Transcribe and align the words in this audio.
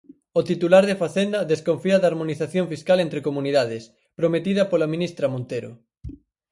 O 0.39 0.41
titular 0.49 0.83
de 0.87 0.99
Facenda 1.03 1.47
desconfía 1.51 1.97
da 1.99 2.09
harmonización 2.09 2.65
fiscal 2.73 2.97
entre 3.01 3.23
comunidades, 3.27 3.83
prometida 4.19 4.63
pola 4.71 4.91
ministra 4.93 5.31
Montero. 5.33 5.71